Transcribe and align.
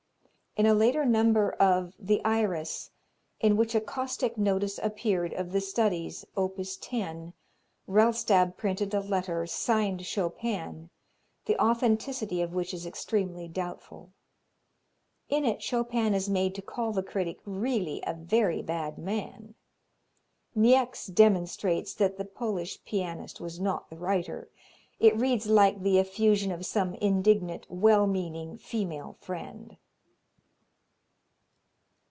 In 0.57 0.65
a 0.65 0.73
later 0.73 1.05
number 1.05 1.51
of 1.53 1.93
"The 1.97 2.21
Iris," 2.25 2.91
in 3.39 3.55
which 3.55 3.73
a 3.73 3.79
caustic 3.79 4.37
notice 4.37 4.79
appeared 4.83 5.31
of 5.33 5.53
the 5.53 5.61
studies, 5.61 6.25
op. 6.35 6.57
10, 6.81 7.31
Rellstab 7.87 8.57
printed 8.57 8.93
a 8.93 8.99
letter, 8.99 9.47
signed 9.47 10.05
Chopin, 10.05 10.89
the 11.45 11.57
authenticity 11.57 12.41
of 12.41 12.53
which 12.53 12.73
is 12.73 12.85
extremely 12.85 13.47
doubtful. 13.47 14.11
In 15.29 15.45
it 15.45 15.63
Chopin 15.63 16.13
is 16.13 16.29
made 16.29 16.53
to 16.55 16.61
call 16.61 16.91
the 16.91 17.01
critic 17.01 17.39
"really 17.45 18.03
a 18.05 18.13
very 18.13 18.61
bad 18.61 18.97
man." 18.97 19.55
Niecks 20.53 21.05
demonstrates 21.05 21.93
that 21.93 22.17
the 22.17 22.25
Polish 22.25 22.83
pianist 22.83 23.39
was 23.39 23.57
not 23.61 23.89
the 23.89 23.97
writer. 23.97 24.49
It 24.99 25.15
reads 25.15 25.47
like 25.47 25.81
the 25.81 25.97
effusion 25.97 26.51
of 26.51 26.65
some 26.65 26.95
indignant, 26.95 27.67
well 27.69 28.05
meaning 28.05 28.57
female 28.57 29.15
friend. 29.21 29.77